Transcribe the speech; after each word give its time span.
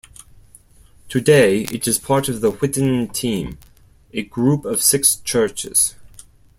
Today 1.09 1.61
it 1.65 1.87
is 1.87 1.99
part 1.99 2.27
of 2.27 2.41
the 2.41 2.49
Whitton 2.49 3.09
Team, 3.09 3.59
a 4.11 4.23
group 4.23 4.65
of 4.65 4.81
six 4.81 5.17
churches. 5.17 5.93